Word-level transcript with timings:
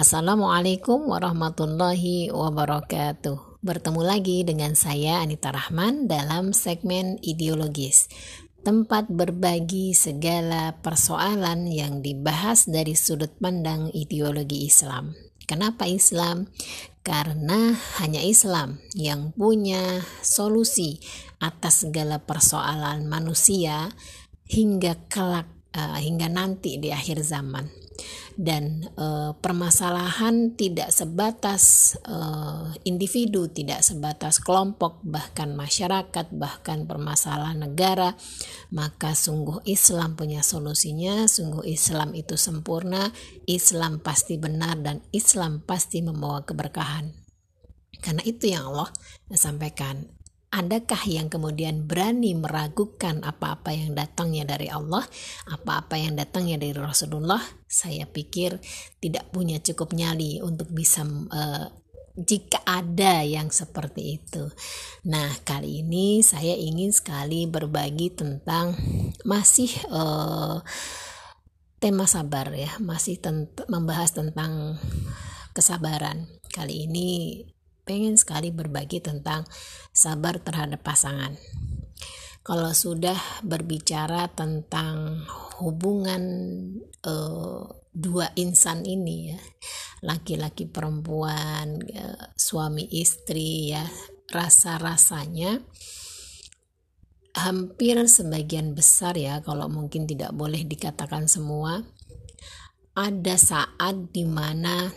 Assalamualaikum 0.00 1.12
warahmatullahi 1.12 2.32
wabarakatuh. 2.32 3.60
Bertemu 3.60 4.00
lagi 4.00 4.40
dengan 4.48 4.72
saya 4.72 5.20
Anita 5.20 5.52
Rahman 5.52 6.08
dalam 6.08 6.56
segmen 6.56 7.20
ideologis. 7.20 8.08
Tempat 8.64 9.12
berbagi 9.12 9.92
segala 9.92 10.80
persoalan 10.80 11.68
yang 11.68 12.00
dibahas 12.00 12.64
dari 12.64 12.96
sudut 12.96 13.36
pandang 13.36 13.92
ideologi 13.92 14.64
Islam. 14.64 15.12
Kenapa 15.44 15.84
Islam? 15.84 16.48
Karena 17.04 17.76
hanya 18.00 18.24
Islam 18.24 18.80
yang 18.96 19.36
punya 19.36 20.00
solusi 20.24 20.96
atas 21.44 21.84
segala 21.84 22.24
persoalan 22.24 23.04
manusia 23.04 23.92
hingga 24.48 24.96
kelak 25.12 25.48
uh, 25.76 26.00
hingga 26.00 26.32
nanti 26.32 26.80
di 26.80 26.88
akhir 26.88 27.20
zaman 27.20 27.79
dan 28.36 28.88
uh, 28.96 29.36
permasalahan 29.36 30.54
tidak 30.54 30.94
sebatas 30.94 31.94
uh, 32.08 32.72
individu, 32.88 33.50
tidak 33.50 33.84
sebatas 33.84 34.40
kelompok, 34.40 35.02
bahkan 35.04 35.52
masyarakat, 35.52 36.26
bahkan 36.32 36.88
permasalahan 36.88 37.68
negara, 37.68 38.16
maka 38.72 39.12
sungguh 39.12 39.64
Islam 39.68 40.14
punya 40.14 40.40
solusinya, 40.40 41.26
sungguh 41.26 41.66
Islam 41.68 42.16
itu 42.16 42.38
sempurna, 42.38 43.12
Islam 43.44 44.00
pasti 44.00 44.40
benar 44.40 44.78
dan 44.80 45.04
Islam 45.10 45.60
pasti 45.64 46.00
membawa 46.00 46.46
keberkahan. 46.46 47.12
Karena 48.00 48.24
itu 48.24 48.48
yang 48.48 48.72
Allah 48.72 48.88
sampaikan 49.36 50.19
adakah 50.50 50.98
yang 51.06 51.30
kemudian 51.30 51.86
berani 51.86 52.34
meragukan 52.34 53.22
apa-apa 53.22 53.70
yang 53.70 53.94
datangnya 53.94 54.42
dari 54.42 54.66
Allah, 54.66 55.06
apa-apa 55.46 55.94
yang 55.94 56.18
datangnya 56.18 56.58
dari 56.58 56.74
Rasulullah? 56.74 57.40
Saya 57.70 58.04
pikir 58.10 58.58
tidak 58.98 59.30
punya 59.30 59.62
cukup 59.62 59.94
nyali 59.94 60.42
untuk 60.42 60.66
bisa 60.74 61.06
uh, 61.06 61.66
jika 62.18 62.66
ada 62.66 63.22
yang 63.22 63.54
seperti 63.54 64.18
itu. 64.18 64.50
Nah, 65.06 65.30
kali 65.46 65.86
ini 65.86 66.20
saya 66.26 66.58
ingin 66.58 66.90
sekali 66.90 67.46
berbagi 67.46 68.10
tentang 68.10 68.74
masih 69.22 69.70
uh, 69.94 70.58
tema 71.78 72.10
sabar 72.10 72.50
ya, 72.52 72.74
masih 72.82 73.22
tent 73.22 73.54
membahas 73.70 74.10
tentang 74.18 74.82
kesabaran. 75.54 76.26
Kali 76.50 76.90
ini 76.90 77.08
pengen 77.90 78.14
sekali 78.14 78.54
berbagi 78.54 79.02
tentang 79.02 79.42
sabar 79.90 80.38
terhadap 80.38 80.78
pasangan. 80.86 81.34
Kalau 82.46 82.70
sudah 82.70 83.18
berbicara 83.42 84.30
tentang 84.30 85.26
hubungan 85.58 86.22
uh, 87.02 87.66
dua 87.90 88.30
insan 88.38 88.86
ini 88.86 89.34
ya, 89.34 89.38
laki-laki 90.06 90.70
perempuan, 90.70 91.82
uh, 91.82 92.30
suami 92.38 92.86
istri 92.94 93.74
ya, 93.74 93.82
rasa-rasanya 94.30 95.58
hampir 97.34 97.98
sebagian 98.06 98.78
besar 98.78 99.18
ya, 99.18 99.42
kalau 99.42 99.66
mungkin 99.66 100.06
tidak 100.06 100.30
boleh 100.30 100.62
dikatakan 100.62 101.26
semua, 101.26 101.82
ada 102.94 103.34
saat 103.34 104.14
di 104.14 104.22
mana 104.22 104.94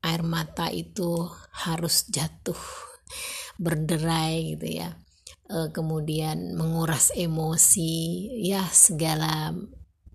air 0.00 0.22
mata 0.24 0.72
itu 0.72 1.28
harus 1.64 2.08
jatuh 2.08 2.58
berderai 3.60 4.56
gitu 4.56 4.66
ya. 4.80 4.96
E, 5.50 5.68
kemudian 5.74 6.56
menguras 6.56 7.12
emosi 7.12 8.26
ya 8.40 8.64
segala 8.72 9.52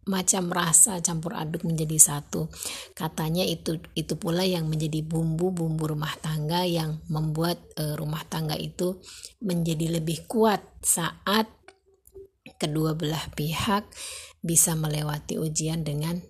macam 0.05 0.53
rasa 0.53 1.01
campur 1.01 1.33
aduk 1.33 1.65
menjadi 1.65 1.97
satu. 1.97 2.49
Katanya 2.93 3.41
itu 3.41 3.81
itu 3.97 4.17
pula 4.17 4.45
yang 4.45 4.69
menjadi 4.69 5.01
bumbu-bumbu 5.01 5.97
rumah 5.97 6.13
tangga 6.21 6.65
yang 6.65 7.01
membuat 7.09 7.61
e, 7.77 7.97
rumah 7.97 8.21
tangga 8.25 8.57
itu 8.57 9.01
menjadi 9.41 10.01
lebih 10.01 10.25
kuat 10.29 10.61
saat 10.81 11.49
kedua 12.61 12.93
belah 12.93 13.33
pihak 13.33 13.89
bisa 14.45 14.77
melewati 14.77 15.41
ujian 15.41 15.81
dengan 15.81 16.21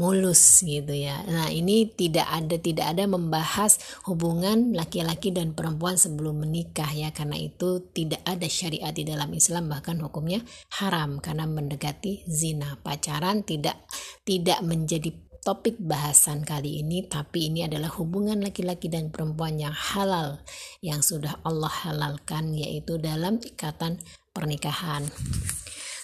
mulus 0.00 0.64
gitu 0.64 0.96
ya. 0.96 1.20
Nah, 1.28 1.52
ini 1.52 1.84
tidak 1.92 2.24
ada 2.24 2.56
tidak 2.56 2.96
ada 2.96 3.04
membahas 3.04 3.76
hubungan 4.08 4.72
laki-laki 4.72 5.28
dan 5.28 5.52
perempuan 5.52 6.00
sebelum 6.00 6.48
menikah 6.48 6.88
ya 6.88 7.12
karena 7.12 7.36
itu 7.36 7.84
tidak 7.92 8.24
ada 8.24 8.48
syariat 8.48 8.96
di 8.96 9.04
dalam 9.04 9.28
Islam 9.36 9.68
bahkan 9.68 10.00
hukumnya 10.00 10.40
haram 10.80 11.20
karena 11.20 11.44
mendekati 11.44 12.24
zina. 12.24 12.80
Pacaran 12.80 13.44
tidak 13.44 13.84
tidak 14.24 14.64
menjadi 14.64 15.12
topik 15.44 15.76
bahasan 15.76 16.48
kali 16.48 16.80
ini 16.80 17.04
tapi 17.04 17.52
ini 17.52 17.68
adalah 17.68 17.92
hubungan 18.00 18.40
laki-laki 18.40 18.88
dan 18.88 19.12
perempuan 19.12 19.60
yang 19.60 19.72
halal 19.76 20.40
yang 20.80 21.04
sudah 21.04 21.40
Allah 21.44 21.72
halalkan 21.84 22.56
yaitu 22.56 22.96
dalam 22.96 23.36
ikatan 23.36 24.00
pernikahan. 24.32 25.04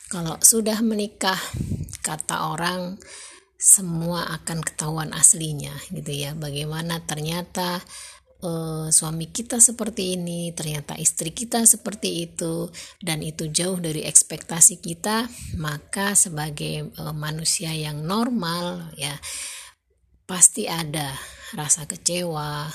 Kalau 0.06 0.38
sudah 0.38 0.84
menikah 0.84 1.40
kata 2.04 2.54
orang 2.54 2.94
semua 3.66 4.30
akan 4.30 4.62
ketahuan 4.62 5.10
aslinya 5.10 5.74
gitu 5.90 6.14
ya. 6.14 6.38
Bagaimana 6.38 7.02
ternyata 7.02 7.82
uh, 8.46 8.86
suami 8.94 9.30
kita 9.34 9.58
seperti 9.58 10.14
ini 10.14 10.54
ternyata 10.54 10.94
istri 10.94 11.34
kita 11.34 11.66
seperti 11.66 12.30
itu 12.30 12.70
dan 13.02 13.26
itu 13.26 13.50
jauh 13.50 13.78
dari 13.82 14.06
ekspektasi 14.06 14.78
kita 14.78 15.26
maka 15.58 16.14
sebagai 16.14 16.94
uh, 17.00 17.10
manusia 17.10 17.74
yang 17.74 18.06
normal 18.06 18.94
ya 18.94 19.18
pasti 20.26 20.66
ada 20.70 21.14
rasa 21.54 21.86
kecewa 21.86 22.70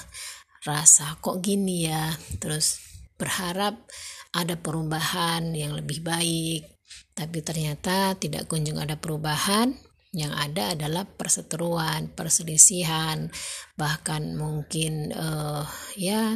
rasa 0.64 1.20
kok 1.20 1.40
gini 1.44 1.90
ya 1.90 2.14
terus 2.40 2.80
berharap 3.20 3.76
ada 4.32 4.56
perubahan 4.56 5.52
yang 5.52 5.76
lebih 5.76 6.00
baik 6.02 6.64
tapi 7.12 7.44
ternyata 7.44 8.16
tidak 8.16 8.48
kunjung 8.48 8.80
ada 8.80 8.96
perubahan 8.96 9.76
yang 10.12 10.36
ada 10.36 10.76
adalah 10.76 11.08
perseteruan, 11.08 12.12
perselisihan, 12.12 13.32
bahkan 13.80 14.36
mungkin 14.36 15.16
uh, 15.16 15.64
ya 15.96 16.36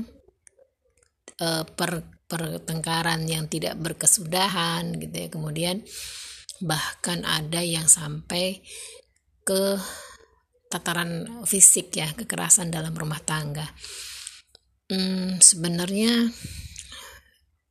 uh, 1.43 1.63
per 1.67 2.07
pertengkaran 2.25 3.27
yang 3.27 3.51
tidak 3.51 3.75
berkesudahan 3.75 4.95
gitu 4.95 5.15
ya. 5.15 5.27
Kemudian 5.27 5.83
bahkan 6.63 7.27
ada 7.27 7.59
yang 7.59 7.91
sampai 7.91 8.63
ke 9.43 9.75
tataran 10.71 11.43
fisik 11.43 11.91
ya, 11.99 12.15
kekerasan 12.15 12.71
dalam 12.71 12.95
rumah 12.95 13.19
tangga. 13.21 13.67
Hmm, 14.87 15.37
sebenarnya 15.43 16.31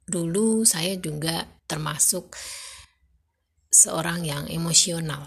dulu 0.04 0.68
saya 0.68 1.00
juga 1.00 1.48
termasuk 1.64 2.36
seorang 3.72 4.22
yang 4.22 4.44
emosional 4.52 5.26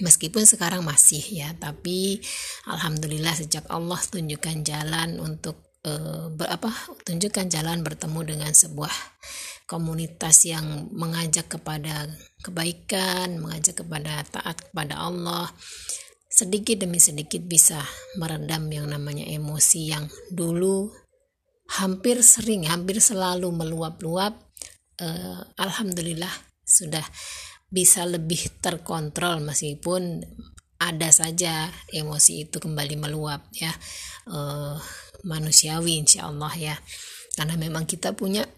meskipun 0.00 0.44
sekarang 0.44 0.82
masih 0.82 1.22
ya 1.22 1.52
tapi 1.56 2.20
alhamdulillah 2.68 3.34
sejak 3.36 3.64
Allah 3.70 3.98
tunjukkan 3.98 4.66
jalan 4.66 5.20
untuk 5.20 5.80
uh, 5.86 6.28
ber, 6.32 6.50
apa 6.50 6.70
tunjukkan 7.06 7.46
jalan 7.48 7.80
bertemu 7.86 8.20
dengan 8.36 8.52
sebuah 8.52 8.92
komunitas 9.66 10.46
yang 10.46 10.90
mengajak 10.94 11.50
kepada 11.50 12.06
kebaikan 12.42 13.42
mengajak 13.42 13.82
kepada 13.82 14.22
taat 14.28 14.56
kepada 14.70 15.00
Allah 15.00 15.50
sedikit 16.30 16.84
demi 16.84 17.00
sedikit 17.00 17.40
bisa 17.42 17.80
meredam 18.20 18.68
yang 18.68 18.86
namanya 18.86 19.24
emosi 19.24 19.80
yang 19.90 20.04
dulu 20.30 20.92
hampir 21.80 22.22
sering 22.22 22.68
hampir 22.70 23.02
selalu 23.02 23.50
meluap-luap 23.50 24.38
uh, 25.02 25.40
alhamdulillah 25.58 26.30
sudah 26.62 27.02
bisa 27.76 28.08
lebih 28.08 28.48
terkontrol 28.64 29.44
meskipun 29.44 30.24
ada 30.80 31.12
saja 31.12 31.68
emosi 31.92 32.48
itu 32.48 32.56
kembali 32.56 32.96
meluap 32.96 33.52
ya. 33.52 33.72
Uh, 34.24 34.80
manusiawi 35.28 36.00
insya 36.00 36.32
Allah 36.32 36.52
ya. 36.56 36.76
Karena 37.36 37.60
memang 37.60 37.84
kita 37.84 38.16
punya 38.16 38.48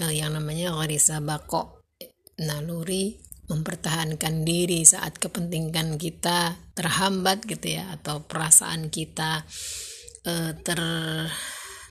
uh, 0.00 0.12
yang 0.12 0.32
namanya 0.32 0.72
gharisa 0.72 1.20
bako 1.20 1.84
naluri 2.40 3.20
mempertahankan 3.44 4.48
diri 4.48 4.88
saat 4.88 5.20
kepentingan 5.20 6.00
kita 6.00 6.56
terhambat 6.72 7.44
gitu 7.44 7.76
ya 7.76 7.92
atau 8.00 8.24
perasaan 8.24 8.88
kita 8.88 9.44
uh, 10.24 10.52
ter 10.64 10.80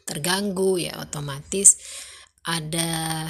terganggu 0.03 0.81
ya 0.81 0.98
otomatis 1.00 1.77
ada 2.44 3.24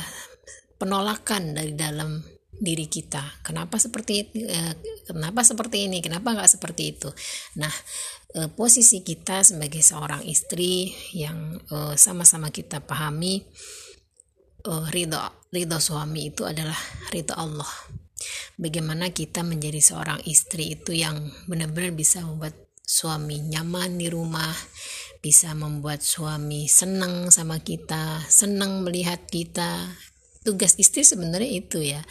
penolakan 0.80 1.54
dari 1.54 1.76
dalam 1.78 2.24
diri 2.60 2.86
kita. 2.86 3.42
Kenapa 3.42 3.82
seperti 3.82 4.30
eh, 4.46 4.74
kenapa 5.08 5.42
seperti 5.42 5.90
ini? 5.90 6.00
Kenapa 6.00 6.34
nggak 6.34 6.52
seperti 6.52 6.84
itu? 6.94 7.10
Nah, 7.60 7.72
eh, 8.38 8.50
posisi 8.54 9.02
kita 9.02 9.42
sebagai 9.42 9.82
seorang 9.82 10.22
istri 10.26 10.94
yang 11.18 11.58
eh, 11.60 11.96
sama-sama 11.98 12.50
kita 12.54 12.84
pahami 12.84 13.44
ridho 14.64 15.20
ridho 15.52 15.76
suami 15.76 16.32
itu 16.32 16.48
adalah 16.48 16.80
ridho 17.12 17.36
Allah. 17.36 17.68
bagaimana 18.56 19.12
kita 19.12 19.44
menjadi 19.44 19.84
seorang 19.84 20.24
istri 20.24 20.80
itu 20.80 20.96
yang 20.96 21.20
benar-benar 21.52 21.92
bisa 21.92 22.24
membuat 22.24 22.56
suami 22.80 23.44
nyaman 23.44 24.00
di 24.00 24.08
rumah 24.08 24.56
bisa 25.20 25.52
membuat 25.52 26.00
suami 26.00 26.72
senang 26.72 27.28
sama 27.28 27.60
kita 27.60 28.24
senang 28.32 28.84
melihat 28.88 29.24
kita 29.28 29.92
tugas 30.44 30.76
istri 30.78 31.08
sebenarnya 31.08 31.50
itu 31.50 31.80
ya. 31.82 32.04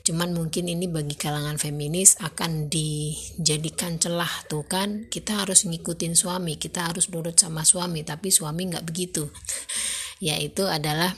Cuman 0.00 0.32
mungkin 0.32 0.66
ini 0.66 0.88
bagi 0.88 1.14
kalangan 1.14 1.60
feminis 1.60 2.16
akan 2.18 2.72
dijadikan 2.72 4.00
celah 4.00 4.30
tuh 4.48 4.64
kan. 4.64 5.06
Kita 5.12 5.44
harus 5.44 5.68
ngikutin 5.68 6.16
suami 6.16 6.56
kita 6.56 6.88
harus 6.88 7.12
nurut 7.12 7.36
sama 7.36 7.62
suami 7.62 8.02
tapi 8.02 8.32
suami 8.32 8.70
nggak 8.72 8.86
begitu. 8.86 9.28
Yaitu 10.26 10.64
adalah 10.66 11.12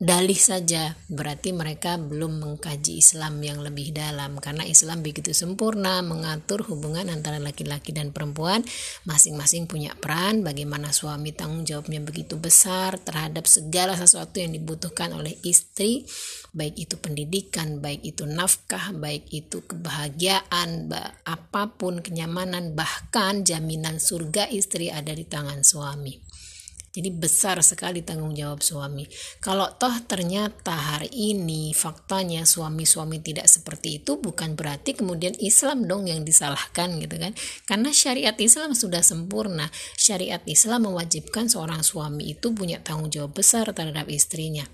dalih 0.00 0.40
saja 0.40 0.96
berarti 1.12 1.52
mereka 1.52 2.00
belum 2.00 2.40
mengkaji 2.40 2.96
Islam 2.96 3.36
yang 3.44 3.60
lebih 3.60 3.92
dalam. 3.92 4.40
Karena 4.40 4.64
Islam 4.64 5.04
begitu 5.04 5.36
sempurna 5.36 6.00
mengatur 6.00 6.64
hubungan 6.72 7.12
antara 7.12 7.36
laki-laki 7.36 7.92
dan 7.92 8.08
perempuan 8.08 8.64
masing-masing 9.04 9.68
punya 9.68 9.92
peran 10.00 10.40
bagaimana 10.40 10.88
suami 10.96 11.36
tanggung 11.36 11.68
jawabnya 11.68 12.00
begitu 12.00 12.40
besar 12.40 12.96
terhadap 12.96 13.44
segala 13.44 13.92
sesuatu 13.92 14.40
yang 14.40 14.56
dibutuhkan 14.56 15.12
oleh 15.12 15.36
istri 15.44 16.08
baik 16.56 16.80
itu 16.80 16.96
pendidikan 16.96 17.84
baik 17.84 18.00
itu 18.00 18.24
nafkah 18.24 18.96
baik 18.96 19.28
itu 19.30 19.62
kebahagiaan 19.68 20.90
apa 21.28 21.62
pun 21.76 22.00
kenyamanan 22.00 22.72
bahkan 22.72 23.44
jaminan 23.46 24.00
surga 24.00 24.48
istri 24.50 24.88
ada 24.88 25.12
di 25.14 25.28
tangan 25.28 25.60
suami 25.62 26.29
jadi 26.90 27.14
besar 27.14 27.62
sekali 27.62 28.02
tanggung 28.02 28.34
jawab 28.34 28.66
suami. 28.66 29.06
Kalau 29.38 29.70
toh 29.78 29.94
ternyata 30.10 30.74
hari 30.74 31.06
ini 31.10 31.70
faktanya 31.70 32.42
suami-suami 32.42 33.22
tidak 33.22 33.46
seperti 33.46 34.02
itu 34.02 34.18
bukan 34.18 34.58
berarti 34.58 34.98
kemudian 34.98 35.38
Islam 35.38 35.86
dong 35.86 36.10
yang 36.10 36.26
disalahkan 36.26 36.98
gitu 36.98 37.14
kan. 37.14 37.32
Karena 37.62 37.94
syariat 37.94 38.34
Islam 38.34 38.74
sudah 38.74 39.06
sempurna. 39.06 39.70
Syariat 39.94 40.42
Islam 40.50 40.90
mewajibkan 40.90 41.46
seorang 41.46 41.86
suami 41.86 42.34
itu 42.34 42.50
punya 42.50 42.82
tanggung 42.82 43.06
jawab 43.06 43.38
besar 43.38 43.70
terhadap 43.70 44.10
istrinya. 44.10 44.66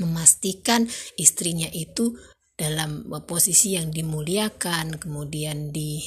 Memastikan 0.00 0.88
istrinya 1.20 1.68
itu 1.70 2.16
dalam 2.54 3.06
posisi 3.26 3.74
yang 3.74 3.90
dimuliakan, 3.90 5.02
kemudian 5.02 5.74
di 5.74 5.98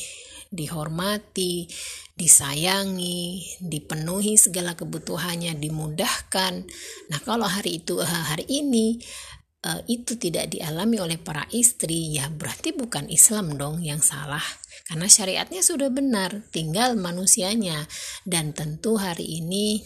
dihormati, 0.48 1.68
disayangi, 2.16 3.44
dipenuhi 3.60 4.40
segala 4.40 4.74
kebutuhannya, 4.80 5.60
dimudahkan. 5.60 6.54
Nah, 7.12 7.20
kalau 7.24 7.46
hari 7.46 7.84
itu 7.84 8.00
eh, 8.00 8.08
hari 8.08 8.48
ini 8.48 8.96
uh, 9.68 9.84
itu 9.92 10.16
tidak 10.16 10.56
dialami 10.56 11.04
oleh 11.04 11.20
para 11.20 11.46
istri, 11.52 12.16
ya 12.16 12.32
berarti 12.32 12.72
bukan 12.72 13.12
Islam 13.12 13.60
dong 13.60 13.84
yang 13.84 14.00
salah. 14.00 14.44
Karena 14.88 15.12
syariatnya 15.12 15.60
sudah 15.60 15.92
benar, 15.92 16.48
tinggal 16.56 16.96
manusianya. 16.96 17.84
Dan 18.24 18.56
tentu 18.56 18.96
hari 18.96 19.44
ini 19.44 19.84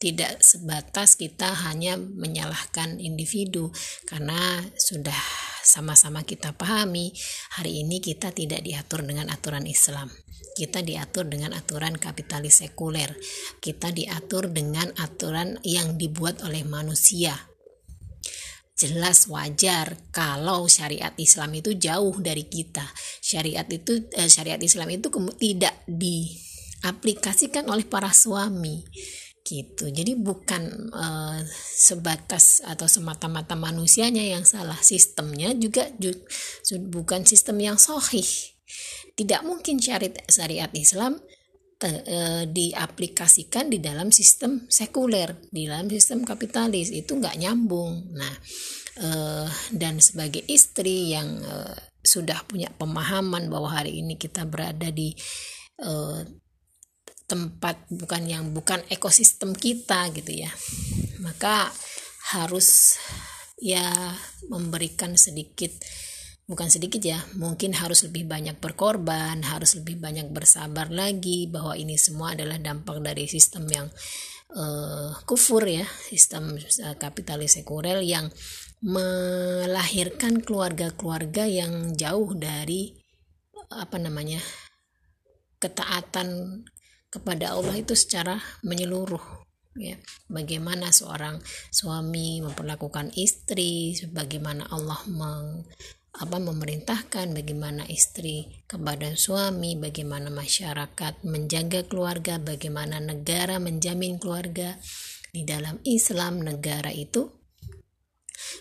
tidak 0.00 0.40
sebatas 0.40 1.12
kita 1.20 1.52
hanya 1.68 2.00
menyalahkan 2.00 2.96
individu 2.96 3.68
karena 4.08 4.64
sudah 4.80 5.49
sama-sama 5.62 6.24
kita 6.24 6.56
pahami 6.56 7.12
hari 7.56 7.84
ini 7.84 8.00
kita 8.00 8.32
tidak 8.32 8.64
diatur 8.64 9.04
dengan 9.04 9.28
aturan 9.28 9.64
Islam. 9.68 10.08
Kita 10.56 10.82
diatur 10.82 11.30
dengan 11.30 11.54
aturan 11.54 11.96
kapitalis 11.96 12.60
sekuler. 12.60 13.14
Kita 13.62 13.94
diatur 13.94 14.50
dengan 14.50 14.90
aturan 14.98 15.56
yang 15.62 15.94
dibuat 15.96 16.42
oleh 16.42 16.66
manusia. 16.66 17.36
Jelas 18.74 19.28
wajar 19.28 20.00
kalau 20.08 20.64
syariat 20.64 21.12
Islam 21.20 21.52
itu 21.60 21.76
jauh 21.76 22.16
dari 22.16 22.48
kita. 22.48 22.88
Syariat 23.20 23.68
itu 23.68 24.08
eh, 24.16 24.28
syariat 24.32 24.60
Islam 24.60 24.88
itu 24.88 25.12
tidak 25.36 25.76
diaplikasikan 25.84 27.68
oleh 27.68 27.84
para 27.84 28.08
suami 28.10 28.84
gitu. 29.44 29.88
Jadi 29.90 30.14
bukan 30.14 30.92
uh, 30.92 31.40
sebatas 31.74 32.62
atau 32.62 32.86
semata-mata 32.86 33.56
manusianya 33.56 34.22
yang 34.22 34.44
salah. 34.44 34.78
Sistemnya 34.78 35.52
juga, 35.56 35.88
juga 35.96 36.22
bukan 36.90 37.24
sistem 37.26 37.58
yang 37.60 37.76
sohih 37.80 38.26
tidak 39.18 39.42
mungkin 39.42 39.82
syariat 39.82 40.16
syariat 40.30 40.70
Islam 40.72 41.18
te, 41.76 41.90
uh, 41.90 42.44
diaplikasikan 42.46 43.68
di 43.68 43.82
dalam 43.82 44.14
sistem 44.14 44.64
sekuler 44.70 45.36
di 45.50 45.66
dalam 45.66 45.90
sistem 45.90 46.22
kapitalis. 46.22 46.94
Itu 46.94 47.18
nggak 47.18 47.40
nyambung. 47.40 48.14
Nah 48.14 48.34
uh, 49.02 49.48
dan 49.74 49.98
sebagai 49.98 50.44
istri 50.46 51.12
yang 51.12 51.42
sudah 52.00 52.44
punya 52.48 52.72
pemahaman 52.72 53.52
bahwa 53.52 53.68
hari 53.76 54.00
ini 54.00 54.16
kita 54.16 54.48
berada 54.48 54.88
di 54.88 55.12
tempat 57.30 57.86
bukan 57.86 58.26
yang 58.26 58.50
bukan 58.50 58.82
ekosistem 58.90 59.54
kita 59.54 60.10
gitu 60.10 60.42
ya. 60.42 60.50
Maka 61.22 61.70
harus 62.34 62.98
ya 63.62 63.86
memberikan 64.50 65.14
sedikit 65.14 65.70
bukan 66.50 66.66
sedikit 66.66 66.98
ya 66.98 67.22
mungkin 67.38 67.70
harus 67.78 68.02
lebih 68.02 68.26
banyak 68.26 68.58
berkorban 68.58 69.38
harus 69.46 69.78
lebih 69.78 70.02
banyak 70.02 70.34
bersabar 70.34 70.90
lagi 70.90 71.46
bahwa 71.46 71.78
ini 71.78 71.94
semua 71.94 72.34
adalah 72.34 72.58
dampak 72.58 72.98
dari 72.98 73.30
sistem 73.30 73.70
yang 73.70 73.86
uh, 74.58 75.14
kufur 75.28 75.62
ya 75.62 75.86
sistem 76.10 76.58
uh, 76.58 76.96
kapitalis 76.98 77.54
sekuler 77.54 78.02
yang 78.02 78.26
melahirkan 78.82 80.42
keluarga-keluarga 80.42 81.46
yang 81.46 81.94
jauh 81.94 82.34
dari 82.34 82.96
apa 83.70 84.00
namanya 84.02 84.42
ketaatan 85.60 86.64
kepada 87.10 87.58
Allah 87.58 87.74
itu 87.76 87.92
secara 87.98 88.38
menyeluruh 88.62 89.42
ya. 89.76 89.98
Bagaimana 90.30 90.94
seorang 90.94 91.42
suami 91.70 92.42
memperlakukan 92.42 93.14
istri 93.18 93.98
bagaimana 94.10 94.70
Allah 94.70 95.02
meng, 95.10 95.66
apa 96.10 96.38
memerintahkan 96.38 97.34
bagaimana 97.34 97.86
istri 97.86 98.64
kepada 98.66 99.14
suami 99.14 99.78
bagaimana 99.78 100.30
masyarakat 100.30 101.22
menjaga 101.26 101.86
keluarga 101.86 102.38
bagaimana 102.38 102.98
negara 102.98 103.58
menjamin 103.62 104.18
keluarga. 104.18 104.78
Di 105.30 105.46
dalam 105.46 105.78
Islam 105.86 106.42
negara 106.42 106.90
itu 106.90 107.30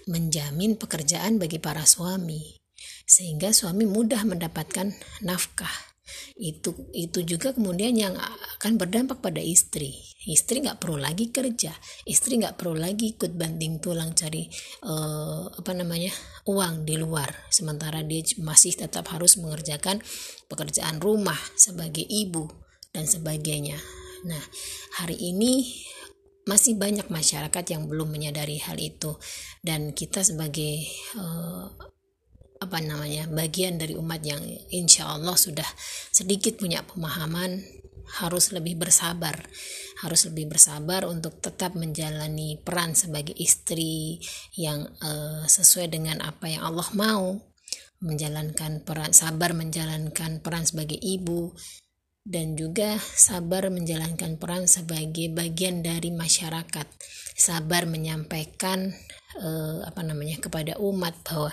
menjamin 0.05 0.77
pekerjaan 0.77 1.41
bagi 1.41 1.57
para 1.57 1.81
suami 1.81 2.61
sehingga 3.09 3.49
suami 3.49 3.89
mudah 3.89 4.21
mendapatkan 4.21 4.93
nafkah 5.25 5.88
itu 6.39 6.89
itu 6.95 7.19
juga 7.25 7.51
kemudian 7.51 7.95
yang 7.95 8.15
akan 8.59 8.79
berdampak 8.79 9.19
pada 9.19 9.43
istri. 9.43 9.95
Istri 10.29 10.67
nggak 10.67 10.79
perlu 10.83 10.99
lagi 10.99 11.31
kerja. 11.31 11.71
Istri 12.05 12.43
nggak 12.43 12.59
perlu 12.59 12.75
lagi 12.77 13.15
ikut 13.15 13.33
banting 13.33 13.79
tulang 13.79 14.11
cari 14.13 14.45
uh, 14.83 15.47
apa 15.49 15.71
namanya 15.73 16.11
uang 16.45 16.83
di 16.83 16.95
luar. 16.99 17.31
Sementara 17.49 18.03
dia 18.03 18.21
masih 18.41 18.75
tetap 18.75 19.09
harus 19.09 19.39
mengerjakan 19.39 20.03
pekerjaan 20.51 21.01
rumah 21.01 21.37
sebagai 21.55 22.03
ibu 22.03 22.47
dan 22.91 23.07
sebagainya. 23.07 23.79
Nah 24.27 24.43
hari 24.99 25.15
ini 25.15 25.65
masih 26.49 26.81
banyak 26.81 27.13
masyarakat 27.13 27.65
yang 27.69 27.85
belum 27.85 28.09
menyadari 28.09 28.57
hal 28.57 28.81
itu. 28.81 29.21
Dan 29.61 29.93
kita 29.93 30.25
sebagai 30.25 30.81
uh, 31.13 31.69
apa 32.69 32.85
namanya 32.85 33.25
bagian 33.25 33.81
dari 33.81 33.97
umat 33.97 34.21
yang 34.21 34.45
insya 34.69 35.09
Allah 35.09 35.33
sudah 35.33 35.65
sedikit 36.13 36.61
punya 36.61 36.85
pemahaman 36.85 37.65
harus 38.21 38.49
lebih 38.53 38.77
bersabar. 38.77 39.45
Harus 40.01 40.25
lebih 40.31 40.49
bersabar 40.49 41.05
untuk 41.05 41.37
tetap 41.43 41.75
menjalani 41.77 42.57
peran 42.61 42.95
sebagai 42.95 43.35
istri 43.37 44.17
yang 44.55 44.87
uh, 45.03 45.43
sesuai 45.45 45.91
dengan 45.91 46.21
apa 46.25 46.49
yang 46.49 46.65
Allah 46.65 46.89
mau. 46.93 47.37
Menjalankan 47.99 48.87
peran 48.87 49.11
sabar 49.11 49.51
menjalankan 49.51 50.39
peran 50.39 50.63
sebagai 50.63 50.95
ibu 50.95 51.51
dan 52.29 52.53
juga 52.53 53.01
sabar 53.01 53.73
menjalankan 53.73 54.37
peran 54.37 54.69
sebagai 54.69 55.33
bagian 55.33 55.81
dari 55.81 56.13
masyarakat 56.13 56.85
sabar 57.33 57.89
menyampaikan 57.89 58.93
eh, 59.41 59.79
apa 59.81 60.05
namanya 60.05 60.37
kepada 60.37 60.77
umat 60.77 61.25
bahwa 61.25 61.49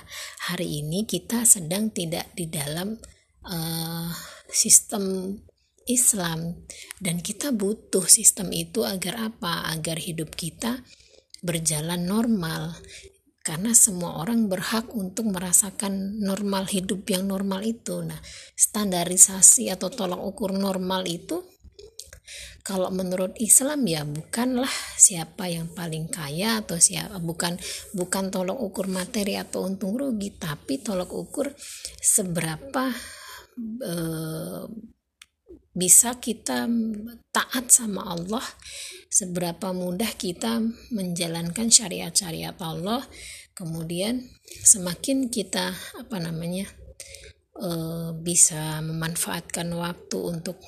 hari 0.52 0.84
ini 0.84 1.08
kita 1.08 1.48
sedang 1.48 1.88
tidak 1.88 2.28
di 2.36 2.52
dalam 2.52 3.00
eh, 3.48 4.10
sistem 4.52 5.32
Islam 5.86 6.66
dan 6.98 7.22
kita 7.22 7.54
butuh 7.54 8.04
sistem 8.04 8.50
itu 8.52 8.82
agar 8.82 9.32
apa? 9.32 9.70
Agar 9.70 9.96
hidup 10.02 10.34
kita 10.34 10.82
berjalan 11.40 12.04
normal. 12.04 12.74
Karena 13.46 13.70
semua 13.78 14.18
orang 14.18 14.50
berhak 14.50 14.90
untuk 14.90 15.30
merasakan 15.30 16.18
normal 16.18 16.66
hidup 16.66 17.06
yang 17.06 17.30
normal 17.30 17.62
itu. 17.62 18.02
Nah, 18.02 18.18
standarisasi 18.58 19.70
atau 19.70 19.86
tolak 19.86 20.18
ukur 20.18 20.50
normal 20.50 21.06
itu 21.06 21.46
kalau 22.66 22.90
menurut 22.90 23.38
Islam 23.38 23.86
ya 23.86 24.02
bukanlah 24.02 24.70
siapa 24.98 25.46
yang 25.46 25.70
paling 25.70 26.10
kaya 26.10 26.58
atau 26.58 26.82
siapa 26.82 27.22
bukan 27.22 27.54
bukan 27.94 28.34
tolok 28.34 28.58
ukur 28.58 28.90
materi 28.90 29.38
atau 29.38 29.70
untung 29.70 29.94
rugi 29.94 30.34
tapi 30.34 30.82
tolok 30.82 31.14
ukur 31.14 31.54
seberapa 32.02 32.90
eh, 33.86 34.66
bisa 35.76 36.16
kita 36.16 36.64
taat 37.36 37.68
sama 37.68 38.08
Allah 38.08 38.42
seberapa 39.12 39.76
mudah 39.76 40.08
kita 40.16 40.64
menjalankan 40.88 41.68
syariat-syariat 41.68 42.56
Allah 42.64 43.04
kemudian 43.52 44.24
semakin 44.64 45.28
kita 45.28 45.76
apa 46.00 46.16
namanya 46.16 46.64
uh, 47.60 48.16
bisa 48.16 48.80
memanfaatkan 48.80 49.68
waktu 49.76 50.16
untuk 50.16 50.64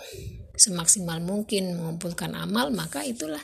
semaksimal 0.61 1.25
mungkin 1.25 1.73
mengumpulkan 1.73 2.37
amal 2.37 2.69
maka 2.69 3.01
itulah 3.01 3.41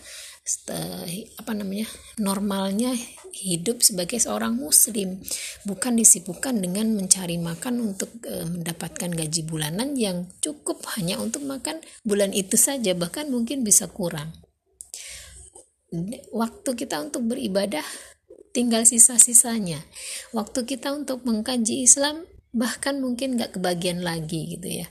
uh, 0.69 1.07
apa 1.41 1.53
namanya 1.57 1.89
normalnya 2.21 2.93
hidup 3.35 3.83
sebagai 3.83 4.23
seorang 4.23 4.55
muslim. 4.55 5.19
Bukan 5.67 5.99
disibukkan 5.99 6.63
dengan 6.63 6.95
mencari 6.95 7.35
makan 7.37 7.83
untuk 7.95 8.15
uh, 8.31 8.47
mendapatkan 8.47 9.11
gaji 9.11 9.43
bulanan 9.43 9.99
yang 9.99 10.31
cukup 10.39 10.87
hanya 10.95 11.19
untuk 11.19 11.43
makan 11.43 11.83
bulan 12.07 12.31
itu 12.31 12.55
saja 12.55 12.95
bahkan 12.95 13.27
mungkin 13.27 13.67
bisa 13.67 13.91
kurang. 13.91 14.31
Waktu 16.35 16.71
kita 16.75 17.03
untuk 17.03 17.27
beribadah 17.27 17.85
tinggal 18.55 18.87
sisa-sisanya. 18.87 19.83
Waktu 20.31 20.63
kita 20.67 20.95
untuk 20.95 21.27
mengkaji 21.27 21.83
Islam 21.83 22.27
bahkan 22.55 23.03
mungkin 23.03 23.35
nggak 23.35 23.59
kebagian 23.59 24.07
lagi 24.07 24.55
gitu 24.55 24.83
ya. 24.83 24.87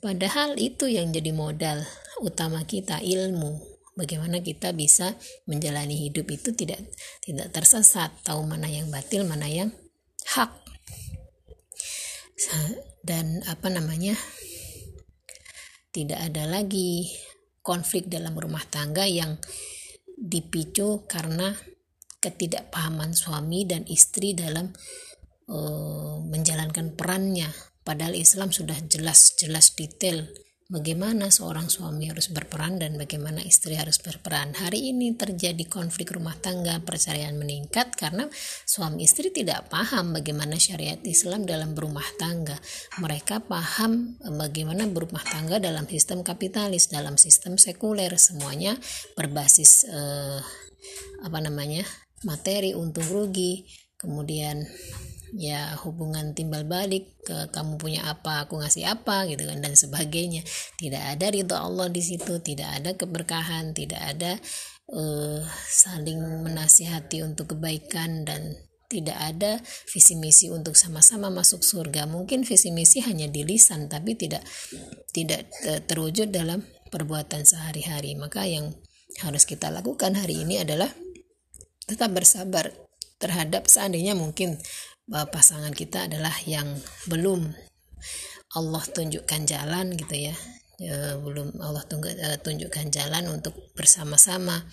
Padahal 0.00 0.56
itu 0.56 0.88
yang 0.88 1.12
jadi 1.12 1.32
modal 1.32 1.84
utama 2.20 2.64
kita 2.64 3.00
ilmu 3.00 3.69
bagaimana 3.98 4.42
kita 4.42 4.74
bisa 4.74 5.18
menjalani 5.46 6.08
hidup 6.08 6.28
itu 6.30 6.54
tidak 6.54 6.80
tidak 7.22 7.50
tersesat 7.50 8.10
tahu 8.22 8.46
mana 8.46 8.66
yang 8.70 8.90
batil 8.90 9.26
mana 9.26 9.46
yang 9.50 9.70
hak. 10.36 10.50
Dan 13.00 13.40
apa 13.48 13.68
namanya 13.72 14.16
tidak 15.90 16.20
ada 16.20 16.46
lagi 16.46 17.10
konflik 17.60 18.06
dalam 18.06 18.36
rumah 18.36 18.62
tangga 18.68 19.04
yang 19.08 19.40
dipicu 20.20 21.08
karena 21.08 21.56
ketidakpahaman 22.20 23.16
suami 23.16 23.64
dan 23.64 23.88
istri 23.88 24.36
dalam 24.36 24.72
uh, 25.48 26.20
menjalankan 26.28 26.92
perannya. 26.94 27.48
Padahal 27.80 28.12
Islam 28.14 28.52
sudah 28.52 28.76
jelas-jelas 28.84 29.72
detail 29.72 30.28
bagaimana 30.70 31.34
seorang 31.34 31.66
suami 31.66 32.06
harus 32.06 32.30
berperan 32.30 32.78
dan 32.78 32.94
bagaimana 32.94 33.42
istri 33.42 33.74
harus 33.74 33.98
berperan. 33.98 34.54
Hari 34.54 34.94
ini 34.94 35.18
terjadi 35.18 35.66
konflik 35.66 36.14
rumah 36.14 36.38
tangga, 36.38 36.78
perceraian 36.80 37.34
meningkat 37.34 37.98
karena 37.98 38.30
suami 38.64 39.04
istri 39.04 39.34
tidak 39.34 39.66
paham 39.68 40.14
bagaimana 40.14 40.56
syariat 40.56 41.02
Islam 41.02 41.44
dalam 41.44 41.74
berumah 41.74 42.06
tangga. 42.16 42.56
Mereka 43.02 43.50
paham 43.50 44.16
bagaimana 44.22 44.86
berumah 44.86 45.26
tangga 45.26 45.58
dalam 45.58 45.90
sistem 45.90 46.22
kapitalis, 46.22 46.88
dalam 46.88 47.18
sistem 47.18 47.58
sekuler, 47.58 48.14
semuanya 48.16 48.78
berbasis 49.18 49.84
eh, 49.90 50.40
apa 51.26 51.38
namanya? 51.42 51.82
materi 52.20 52.76
untung 52.76 53.08
rugi, 53.08 53.64
kemudian 53.96 54.68
ya 55.36 55.78
hubungan 55.86 56.34
timbal 56.34 56.66
balik 56.66 57.14
ke 57.22 57.50
kamu 57.54 57.78
punya 57.78 58.06
apa 58.10 58.46
aku 58.46 58.58
ngasih 58.58 58.86
apa 58.88 59.28
gitu 59.30 59.46
kan 59.46 59.62
dan 59.62 59.74
sebagainya. 59.78 60.42
Tidak 60.78 61.02
ada 61.02 61.26
ridho 61.30 61.54
Allah 61.54 61.86
di 61.90 62.02
situ 62.02 62.42
tidak 62.42 62.82
ada 62.82 62.90
keberkahan 62.98 63.72
tidak 63.74 64.02
ada 64.02 64.38
uh, 64.90 65.40
saling 65.70 66.18
menasihati 66.46 67.22
untuk 67.22 67.54
kebaikan 67.56 68.26
dan 68.26 68.58
tidak 68.90 69.18
ada 69.22 69.62
visi 69.86 70.18
misi 70.18 70.50
untuk 70.50 70.74
sama-sama 70.74 71.30
masuk 71.30 71.62
surga. 71.62 72.10
Mungkin 72.10 72.42
visi 72.42 72.74
misi 72.74 72.98
hanya 73.06 73.30
di 73.30 73.46
lisan 73.46 73.86
tapi 73.86 74.18
tidak 74.18 74.42
tidak 75.14 75.46
uh, 75.70 75.78
terwujud 75.86 76.34
dalam 76.34 76.66
perbuatan 76.90 77.46
sehari-hari. 77.46 78.18
Maka 78.18 78.50
yang 78.50 78.74
harus 79.22 79.46
kita 79.46 79.70
lakukan 79.70 80.18
hari 80.18 80.42
ini 80.42 80.58
adalah 80.58 80.90
tetap 81.86 82.10
bersabar 82.14 82.70
terhadap 83.20 83.68
seandainya 83.68 84.16
mungkin 84.16 84.56
pasangan 85.10 85.74
kita 85.74 86.06
adalah 86.06 86.34
yang 86.46 86.70
belum 87.10 87.50
Allah 88.54 88.82
tunjukkan 88.82 89.46
jalan 89.46 89.94
gitu 89.94 90.30
ya, 90.30 90.34
ya 90.78 91.18
belum 91.18 91.58
Allah 91.62 91.86
eh, 91.86 92.38
tunjukkan 92.38 92.90
jalan 92.90 93.30
untuk 93.30 93.54
bersama-sama 93.78 94.66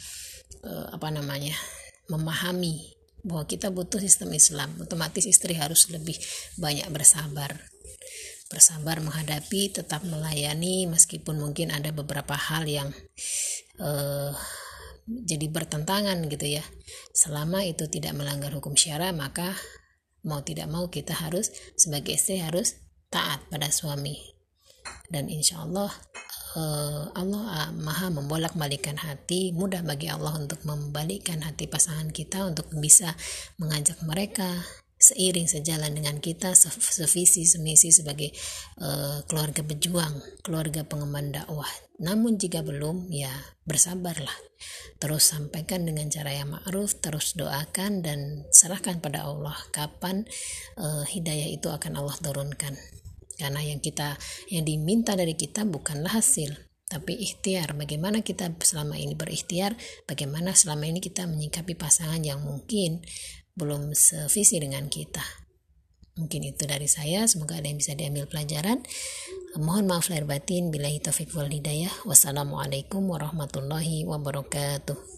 uh, 0.65 0.87
apa 0.93 1.09
namanya 1.13 1.53
memahami 2.09 2.97
bahwa 3.25 3.43
kita 3.45 3.69
butuh 3.69 3.99
sistem 3.99 4.33
Islam. 4.33 4.71
Otomatis 4.81 5.25
istri 5.27 5.53
harus 5.57 5.89
lebih 5.91 6.15
banyak 6.57 6.87
bersabar. 6.89 7.53
Bersabar 8.47 9.03
menghadapi 9.03 9.75
tetap 9.75 10.07
melayani 10.07 10.87
meskipun 10.87 11.35
mungkin 11.35 11.69
ada 11.69 11.91
beberapa 11.91 12.33
hal 12.33 12.63
yang 12.63 12.89
uh, 13.83 14.31
jadi 15.05 15.51
bertentangan 15.51 16.23
gitu 16.31 16.61
ya. 16.61 16.63
Selama 17.11 17.67
itu 17.67 17.85
tidak 17.91 18.15
melanggar 18.15 18.55
hukum 18.55 18.73
syara 18.79 19.11
maka 19.11 19.51
mau 20.27 20.43
tidak 20.43 20.67
mau 20.67 20.91
kita 20.91 21.15
harus 21.15 21.49
sebagai 21.79 22.19
istri 22.19 22.43
harus 22.43 22.75
taat 23.07 23.41
pada 23.47 23.71
suami. 23.71 24.19
Dan 25.07 25.31
insya 25.31 25.63
Allah 25.63 25.91
uh, 26.59 27.11
Allah 27.15 27.43
uh, 27.43 27.71
maha 27.75 28.11
membolak 28.11 28.55
balikan 28.59 28.99
hati 28.99 29.55
mudah 29.55 29.83
bagi 29.83 30.11
Allah 30.11 30.35
untuk 30.35 30.63
membalikkan 30.67 31.43
hati 31.43 31.71
pasangan 31.71 32.11
kita 32.11 32.43
untuk 32.43 32.67
bisa 32.77 33.15
mengajak 33.59 33.99
mereka 34.03 34.63
seiring 34.97 35.45
sejalan 35.45 35.93
dengan 35.93 36.17
kita 36.17 36.57
sevisi 36.57 37.45
semisi 37.45 37.93
sebagai 37.93 38.33
uh, 38.81 39.21
keluarga 39.29 39.61
pejuang 39.61 40.41
keluarga 40.41 40.81
pengemban 40.83 41.29
dakwah. 41.29 41.69
Namun 42.01 42.41
jika 42.41 42.65
belum 42.65 43.09
ya 43.13 43.31
bersabarlah. 43.65 44.33
Terus 44.97 45.29
sampaikan 45.29 45.85
dengan 45.85 46.09
cara 46.09 46.33
yang 46.33 46.49
ma'ruf 46.57 46.97
terus 46.97 47.37
doakan 47.37 48.01
dan 48.01 48.49
serahkan 48.49 48.97
pada 48.97 49.29
Allah 49.29 49.53
kapan 49.69 50.25
uh, 50.81 51.05
hidayah 51.05 51.53
itu 51.53 51.69
akan 51.69 52.01
Allah 52.01 52.17
turunkan. 52.17 52.73
Karena 53.37 53.61
yang 53.61 53.77
kita 53.77 54.17
yang 54.49 54.65
diminta 54.65 55.13
dari 55.13 55.37
kita 55.37 55.61
bukanlah 55.69 56.17
hasil 56.17 56.57
tapi 56.89 57.19
ikhtiar. 57.21 57.77
Bagaimana 57.77 58.25
kita 58.25 58.49
selama 58.65 58.97
ini 58.97 59.13
berikhtiar 59.13 59.77
bagaimana 60.09 60.57
selama 60.57 60.89
ini 60.89 60.97
kita 60.97 61.29
menyikapi 61.29 61.77
pasangan 61.77 62.23
yang 62.25 62.41
mungkin 62.41 63.05
belum 63.57 63.97
sevisi 63.97 64.61
dengan 64.61 64.85
kita. 64.85 65.25
Mungkin 66.17 66.49
itu 66.49 66.65
dari 66.65 66.85
saya, 66.89 67.25
semoga 67.29 67.57
ada 67.57 67.69
yang 67.69 67.77
bisa 67.77 67.93
diambil 67.93 68.25
pelajaran. 68.25 68.81
Mohon 69.57 69.85
maaf 69.89 70.09
lahir 70.09 70.25
batin, 70.25 70.69
bila 70.69 70.89
taufik 71.01 71.33
wal 71.33 71.49
hidayah. 71.49 71.93
Wassalamualaikum 72.05 73.05
warahmatullahi 73.05 74.05
wabarakatuh. 74.05 75.16